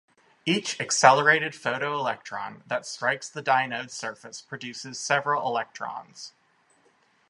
Each 0.47 0.79
accelerated 0.79 1.53
photoelectron 1.53 2.63
that 2.67 2.87
strikes 2.87 3.29
the 3.29 3.43
dynode 3.43 3.91
surface 3.91 4.41
produces 4.41 4.99
several 4.99 5.47
electrons. 5.47 6.33